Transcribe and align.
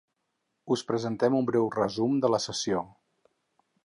Us 0.75 0.83
presentem 0.91 1.37
un 1.39 1.45
breu 1.49 1.69
resum 1.75 2.15
de 2.25 2.31
la 2.37 2.41
sessió. 2.47 2.81